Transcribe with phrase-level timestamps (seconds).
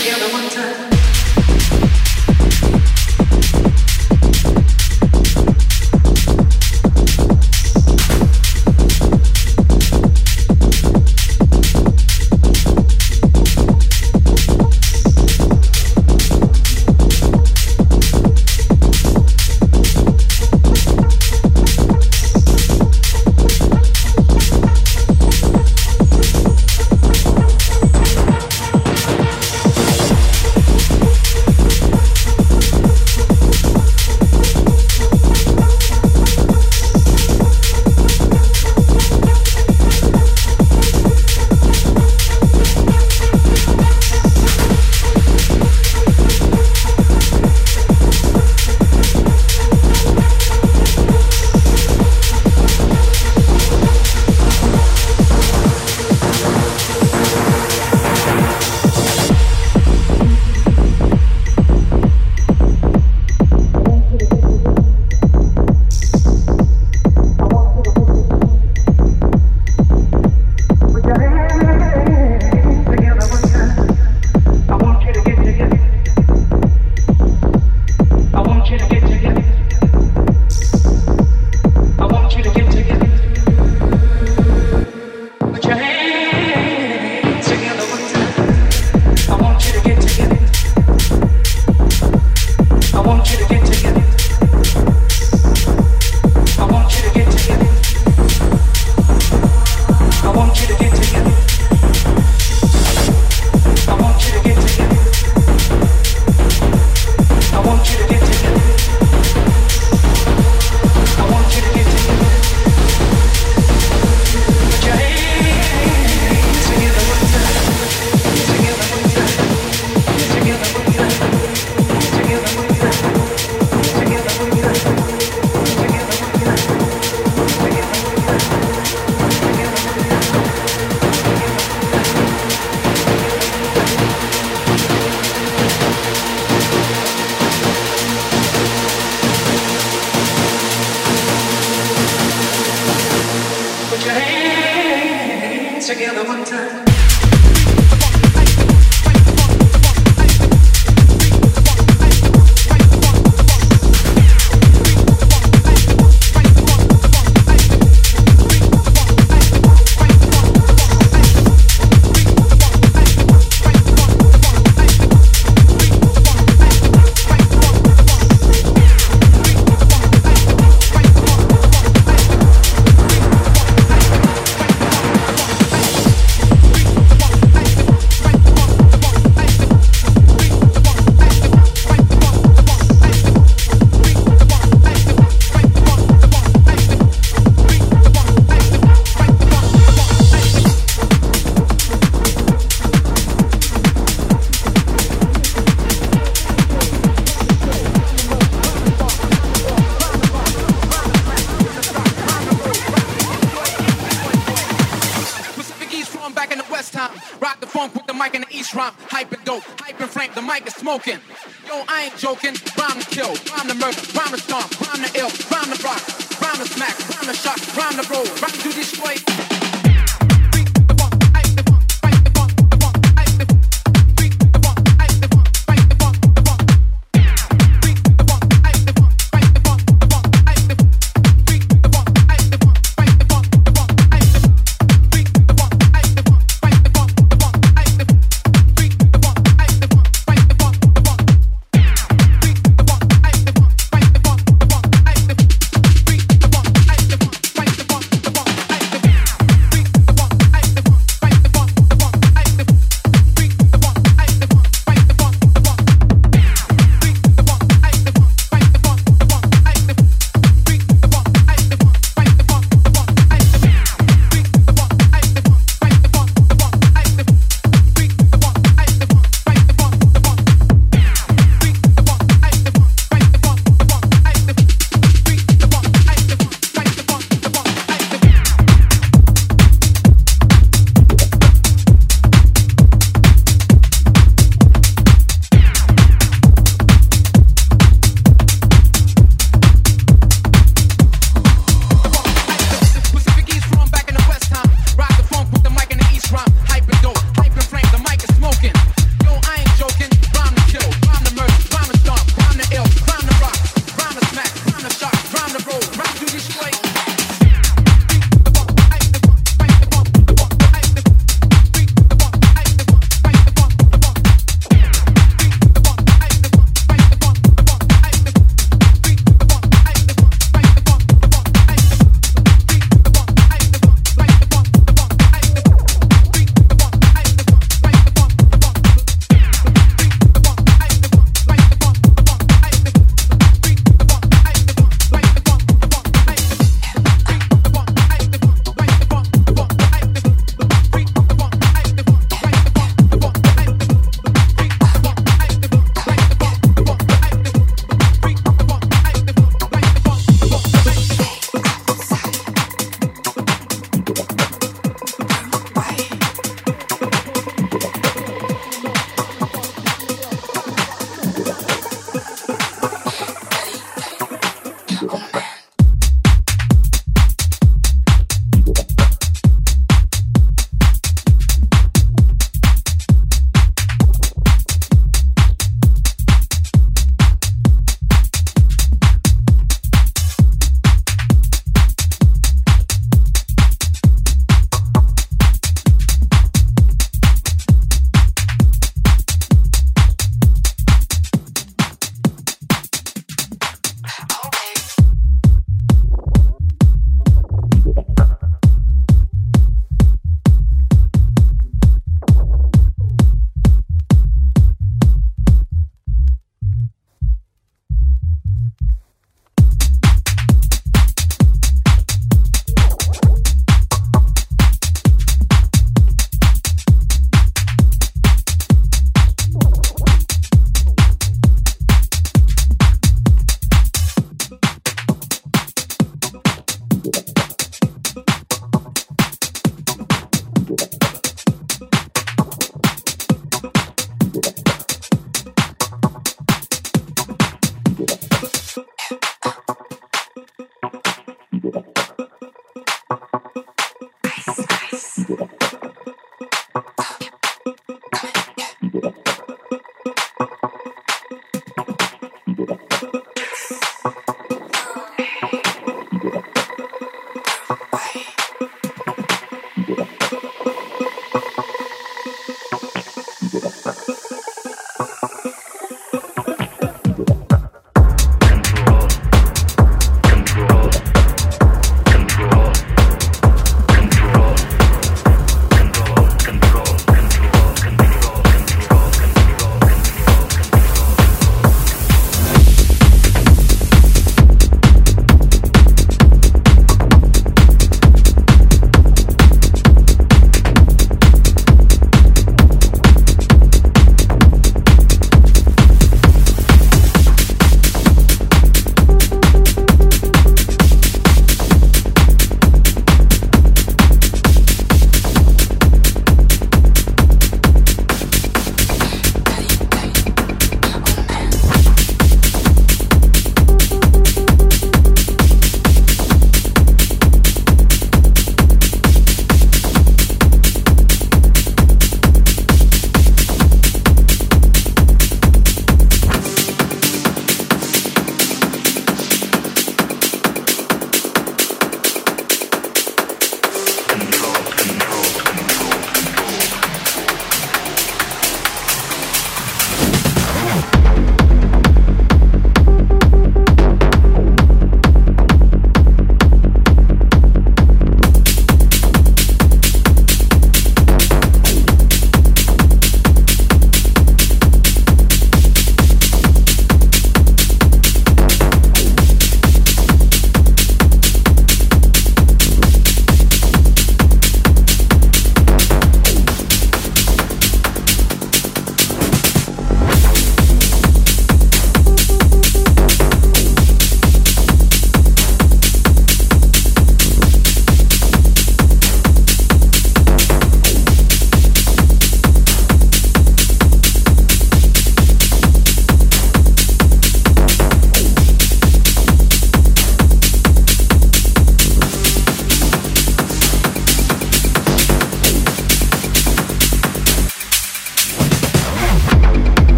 [0.00, 0.39] together.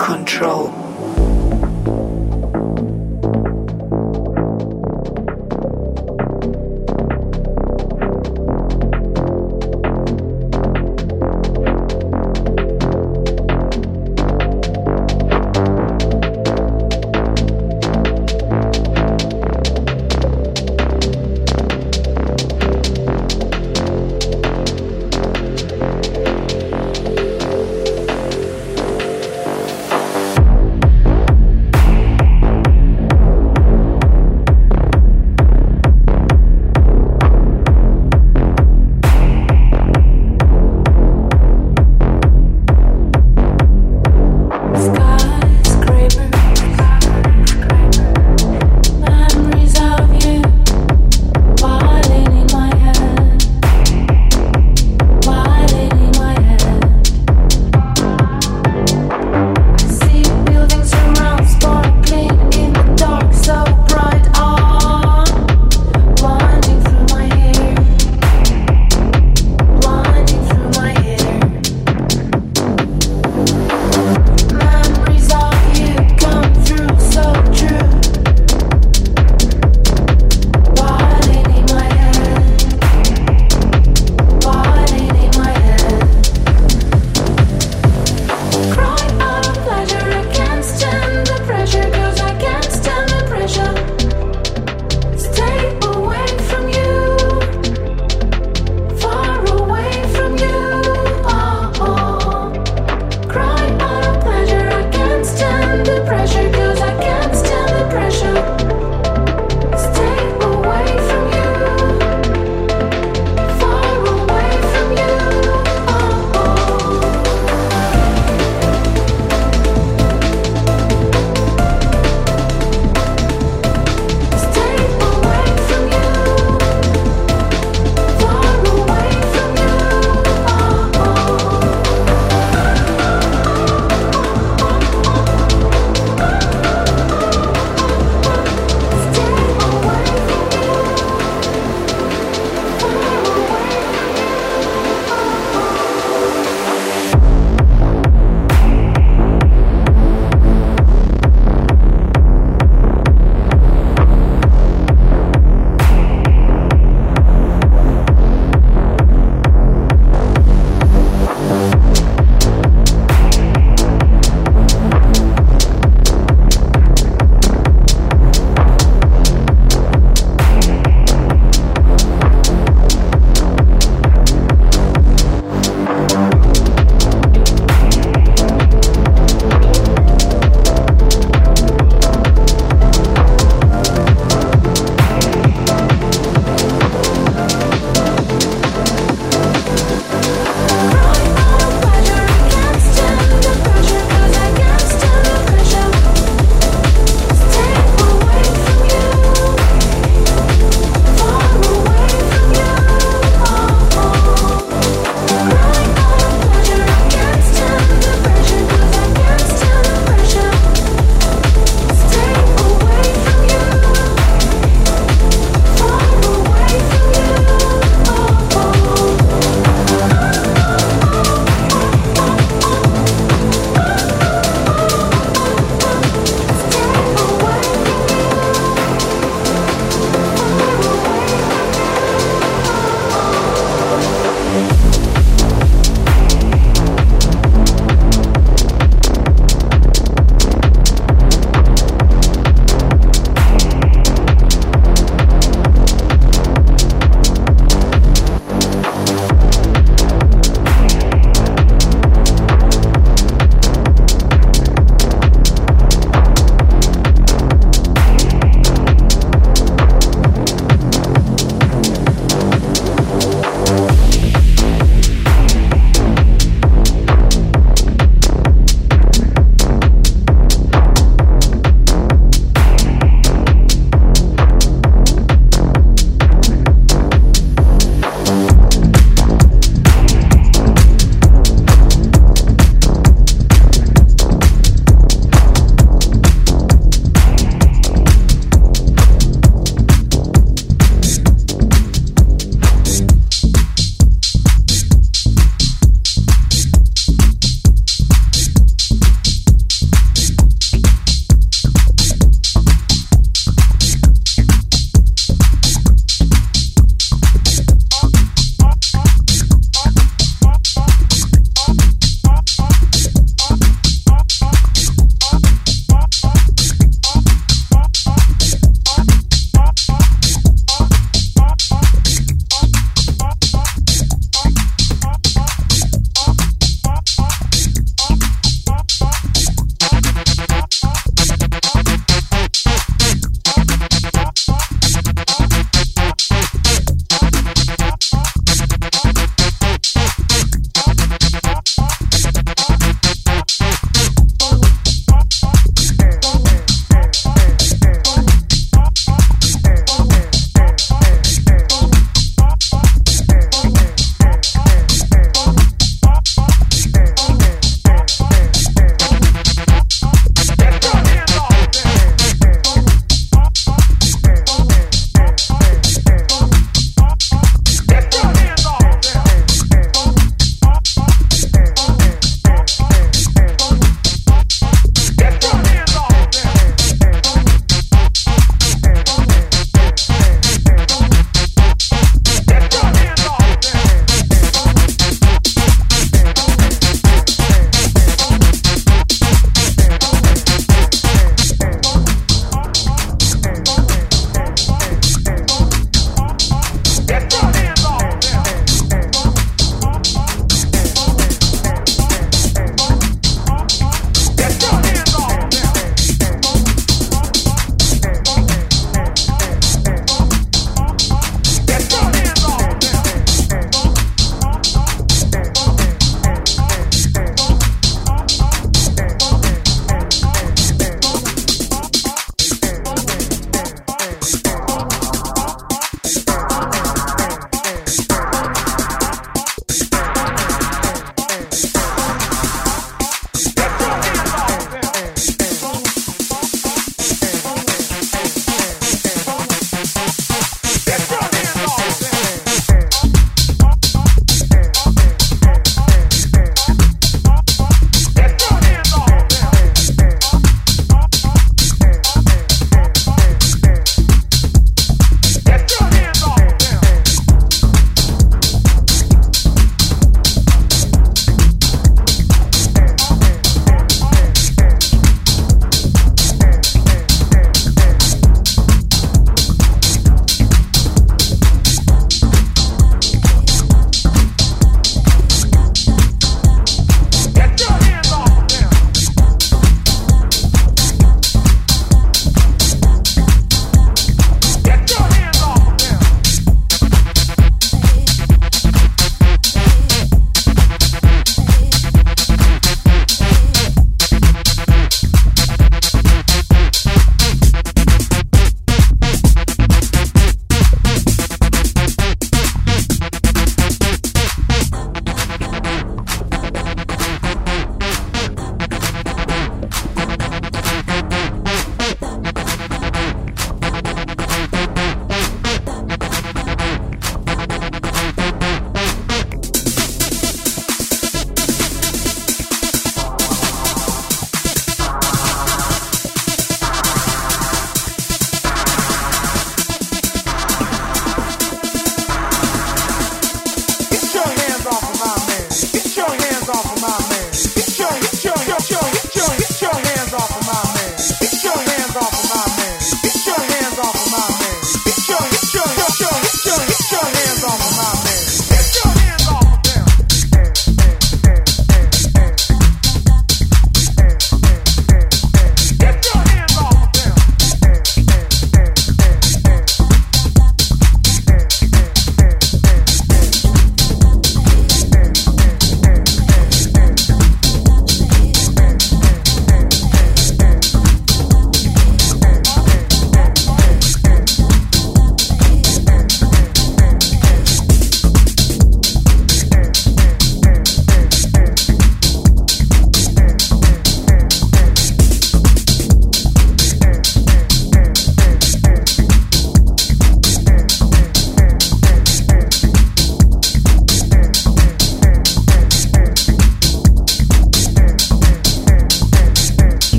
[0.00, 0.79] control.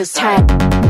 [0.00, 0.89] Just feels